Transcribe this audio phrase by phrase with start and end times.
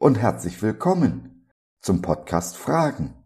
[0.00, 1.46] und herzlich willkommen
[1.82, 3.22] zum Podcast Fragen.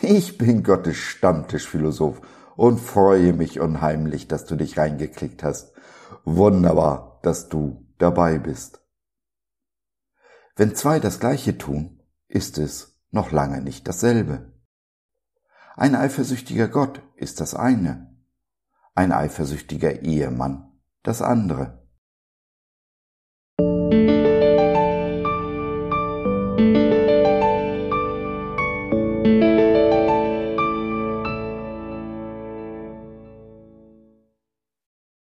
[0.00, 2.22] Ich bin Gottes Stammtischphilosoph
[2.56, 5.74] und freue mich unheimlich, dass du dich reingeklickt hast.
[6.24, 8.80] Wunderbar, dass du dabei bist.
[10.56, 14.54] Wenn zwei das Gleiche tun, ist es noch lange nicht dasselbe.
[15.74, 18.16] Ein eifersüchtiger Gott ist das eine,
[18.94, 20.72] ein eifersüchtiger Ehemann
[21.02, 21.85] das andere.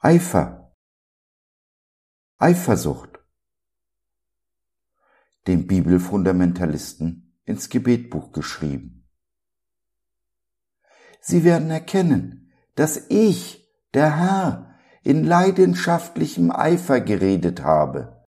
[0.02, 0.74] Eifer,
[2.38, 3.20] Eifersucht,
[5.46, 9.06] dem Bibelfundamentalisten ins Gebetbuch geschrieben.
[11.20, 18.26] Sie werden erkennen, dass ich, der Herr, in leidenschaftlichem Eifer geredet habe.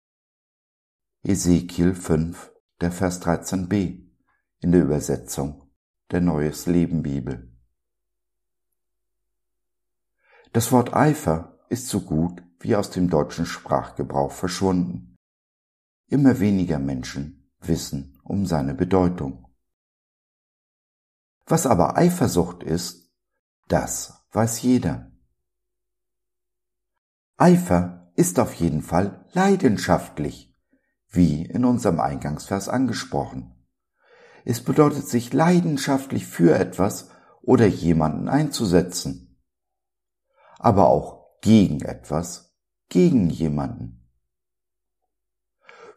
[1.24, 4.09] Ezekiel 5, der Vers 13b
[4.59, 5.72] in der Übersetzung
[6.12, 7.50] der Neues Leben Bibel.
[10.52, 15.16] Das Wort Eifer ist so gut wie aus dem deutschen Sprachgebrauch verschwunden.
[16.08, 19.48] Immer weniger Menschen wissen um seine Bedeutung.
[21.46, 23.10] Was aber Eifersucht ist,
[23.70, 25.12] das weiß jeder.
[27.38, 30.54] Eifer ist auf jeden Fall leidenschaftlich,
[31.08, 33.66] wie in unserem Eingangsvers angesprochen.
[34.44, 37.12] Es bedeutet sich leidenschaftlich für etwas
[37.42, 39.42] oder jemanden einzusetzen.
[40.60, 42.56] Aber auch gegen etwas,
[42.89, 44.08] gegen jemanden.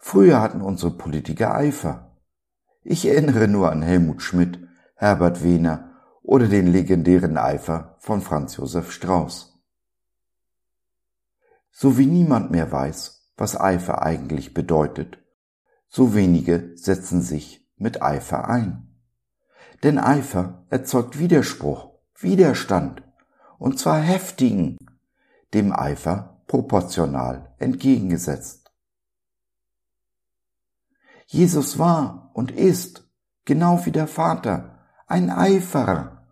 [0.01, 2.19] Früher hatten unsere Politiker Eifer.
[2.83, 4.59] Ich erinnere nur an Helmut Schmidt,
[4.97, 9.59] Herbert Wehner oder den legendären Eifer von Franz Josef Strauß.
[11.71, 15.19] So wie niemand mehr weiß, was Eifer eigentlich bedeutet,
[15.89, 19.01] so wenige setzen sich mit Eifer ein.
[19.83, 23.03] Denn Eifer erzeugt Widerspruch, Widerstand,
[23.59, 24.79] und zwar heftigen,
[25.55, 28.71] dem Eifer proportional entgegengesetzt.
[31.27, 33.09] Jesus war und ist,
[33.45, 36.27] genau wie der Vater, ein Eiferer.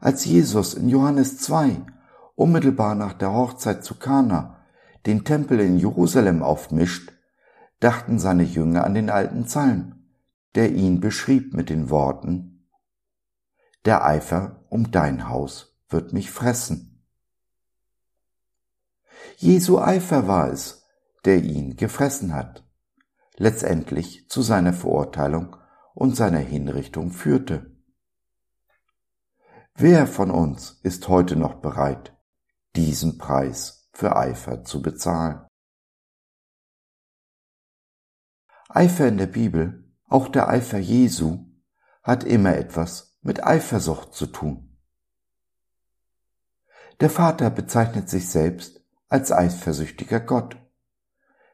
[0.00, 1.86] Als Jesus in Johannes 2
[2.34, 4.56] unmittelbar nach der Hochzeit zu Kana
[5.06, 7.12] den Tempel in Jerusalem aufmischt,
[7.80, 10.08] dachten seine Jünger an den alten Psalm,
[10.54, 12.68] der ihn beschrieb mit den Worten
[13.84, 16.95] Der Eifer um dein Haus wird mich fressen.
[19.36, 20.86] Jesu Eifer war es,
[21.24, 22.64] der ihn gefressen hat,
[23.36, 25.56] letztendlich zu seiner Verurteilung
[25.94, 27.76] und seiner Hinrichtung führte.
[29.74, 32.16] Wer von uns ist heute noch bereit,
[32.76, 35.46] diesen Preis für Eifer zu bezahlen?
[38.68, 41.46] Eifer in der Bibel, auch der Eifer Jesu,
[42.02, 44.78] hat immer etwas mit Eifersucht zu tun.
[47.00, 48.75] Der Vater bezeichnet sich selbst
[49.08, 50.56] als eifersüchtiger Gott.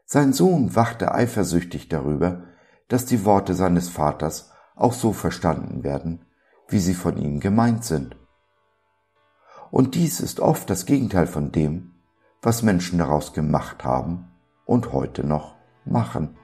[0.04, 2.44] Sein Sohn wachte eifersüchtig darüber,
[2.88, 6.24] dass die Worte seines Vaters auch so verstanden werden,
[6.68, 8.16] wie sie von ihm gemeint sind.
[9.70, 11.94] Und dies ist oft das Gegenteil von dem,
[12.42, 14.30] was Menschen daraus gemacht haben
[14.66, 16.36] und heute noch machen.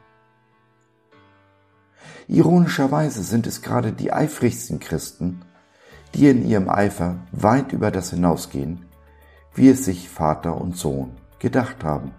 [2.27, 5.45] Ironischerweise sind es gerade die eifrigsten Christen,
[6.15, 8.88] die in ihrem Eifer weit über das hinausgehen,
[9.55, 12.13] wie es sich Vater und Sohn gedacht haben.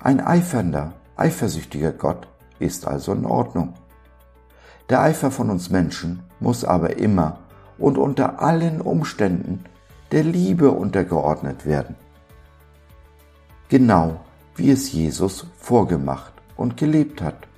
[0.00, 2.28] Ein eifernder, eifersüchtiger Gott
[2.58, 3.74] ist also in Ordnung.
[4.88, 7.40] Der Eifer von uns Menschen muss aber immer
[7.78, 9.64] und unter allen Umständen
[10.12, 11.96] der Liebe untergeordnet werden.
[13.68, 14.20] Genau
[14.54, 17.48] wie es Jesus vorgemacht und gelebt hat.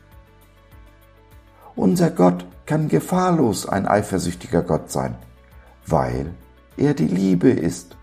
[1.77, 5.17] Unser Gott kann gefahrlos ein eifersüchtiger Gott sein,
[5.87, 6.35] weil
[6.79, 7.97] er die Liebe ist.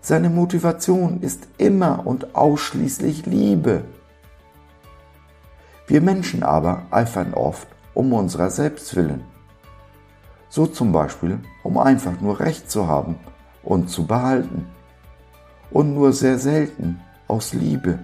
[0.00, 3.84] Seine Motivation ist immer und ausschließlich Liebe.
[5.86, 9.24] Wir Menschen aber eifern oft um unserer selbst willen.
[10.48, 13.18] So zum Beispiel, um einfach nur Recht zu haben
[13.62, 14.66] und zu behalten.
[15.70, 18.00] Und nur sehr selten aus Liebe.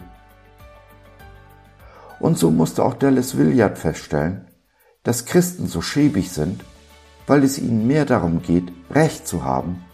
[2.21, 4.47] Und so musste auch Dallas Willard feststellen,
[5.03, 6.63] dass Christen so schäbig sind,
[7.27, 9.85] weil es ihnen mehr darum geht, Recht zu haben,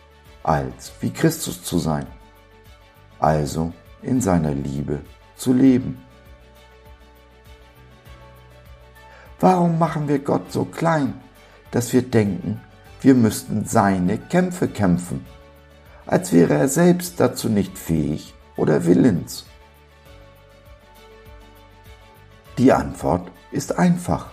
[0.42, 2.06] als wie Christus zu sein,
[3.18, 5.00] also in seiner Liebe
[5.36, 6.02] zu leben.
[9.40, 11.20] Warum machen wir Gott so klein,
[11.70, 12.60] dass wir denken,
[13.00, 15.26] wir müssten seine Kämpfe kämpfen,
[16.06, 19.46] als wäre er selbst dazu nicht fähig oder willens?
[22.58, 24.31] Die Antwort ist einfach.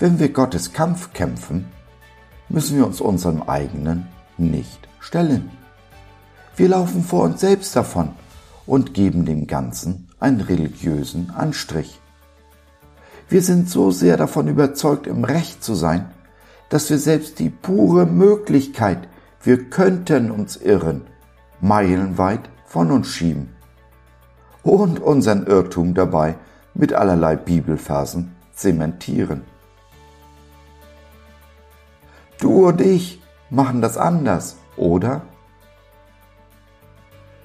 [0.00, 1.66] Wenn wir Gottes Kampf kämpfen,
[2.48, 4.06] müssen wir uns unserem eigenen
[4.36, 5.50] nicht stellen.
[6.54, 8.10] Wir laufen vor uns selbst davon
[8.64, 12.00] und geben dem Ganzen einen religiösen Anstrich.
[13.28, 16.12] Wir sind so sehr davon überzeugt, im Recht zu sein,
[16.68, 19.08] dass wir selbst die pure Möglichkeit,
[19.42, 21.08] wir könnten uns irren,
[21.60, 23.48] meilenweit von uns schieben
[24.62, 26.36] und unseren Irrtum dabei
[26.72, 29.42] mit allerlei Bibelversen zementieren.
[32.38, 33.20] Du und ich
[33.50, 35.22] machen das anders, oder?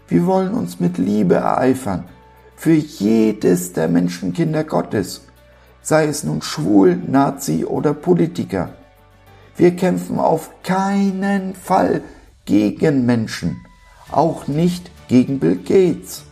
[0.07, 2.05] Wir wollen uns mit Liebe ereifern
[2.55, 5.25] für jedes der Menschenkinder Gottes,
[5.81, 8.69] sei es nun schwul, Nazi oder Politiker.
[9.57, 12.01] Wir kämpfen auf keinen Fall
[12.45, 13.57] gegen Menschen,
[14.11, 16.23] auch nicht gegen Bill Gates,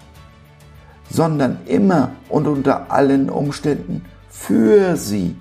[1.09, 5.35] sondern immer und unter allen Umständen für sie.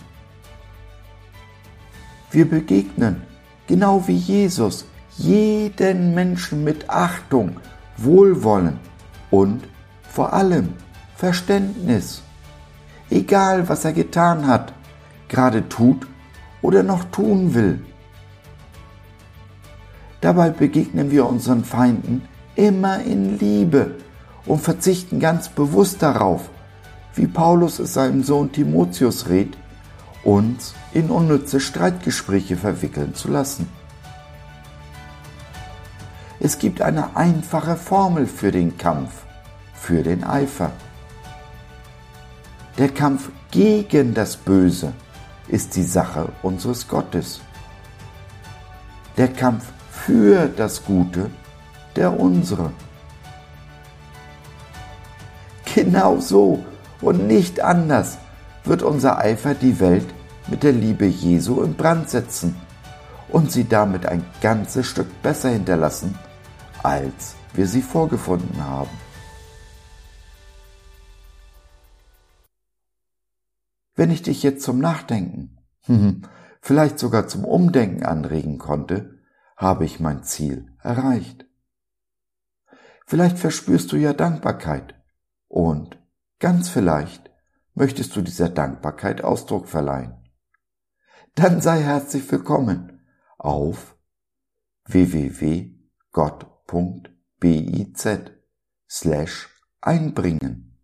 [2.30, 3.22] Wir begegnen,
[3.66, 4.84] genau wie Jesus,
[5.16, 7.56] jeden Menschen mit Achtung,
[7.96, 8.78] Wohlwollen
[9.30, 9.62] und
[10.08, 10.74] vor allem
[11.16, 12.22] Verständnis.
[13.10, 14.72] Egal, was er getan hat,
[15.28, 16.06] gerade tut
[16.62, 17.84] oder noch tun will.
[20.20, 22.22] Dabei begegnen wir unseren Feinden
[22.54, 23.96] immer in Liebe
[24.46, 26.50] und verzichten ganz bewusst darauf,
[27.14, 29.56] wie Paulus es seinem Sohn Timotheus rät,
[30.24, 33.68] uns in unnütze Streitgespräche verwickeln zu lassen.
[36.38, 39.10] Es gibt eine einfache Formel für den Kampf,
[39.74, 40.72] für den Eifer.
[42.78, 44.92] Der Kampf gegen das Böse
[45.48, 47.40] ist die Sache unseres Gottes.
[49.16, 51.30] Der Kampf für das Gute
[51.96, 52.72] der unsere.
[55.74, 56.64] Genau so
[57.00, 58.18] und nicht anders
[58.64, 60.06] wird unser Eifer die Welt
[60.48, 62.56] mit der Liebe Jesu in Brand setzen
[63.28, 66.18] und sie damit ein ganzes Stück besser hinterlassen,
[66.82, 68.90] als wir sie vorgefunden haben.
[73.94, 75.58] Wenn ich dich jetzt zum Nachdenken,
[76.62, 79.18] vielleicht sogar zum Umdenken anregen konnte,
[79.56, 81.44] habe ich mein Ziel erreicht.
[83.06, 84.94] Vielleicht verspürst du ja Dankbarkeit
[85.48, 85.98] und
[86.38, 87.29] ganz vielleicht
[87.80, 90.30] möchtest du dieser Dankbarkeit Ausdruck verleihen.
[91.34, 93.00] Dann sei herzlich willkommen
[93.38, 93.96] auf
[94.84, 95.78] www.gott.biz
[98.86, 99.48] slash
[99.80, 100.78] einbringen.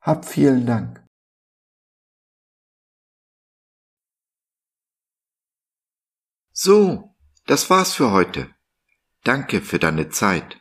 [0.00, 1.06] Hab vielen Dank.
[6.50, 7.14] So,
[7.46, 8.52] das war's für heute.
[9.22, 10.60] Danke für deine Zeit.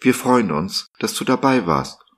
[0.00, 2.03] Wir freuen uns, dass du dabei warst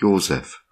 [0.00, 0.62] Josef.